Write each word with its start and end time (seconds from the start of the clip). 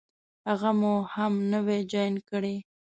هغه 0.47 0.69
مو 0.79 0.93
هم 1.13 1.33
نوي 1.53 1.79
جان 1.91 2.13
کړې. 2.29 2.55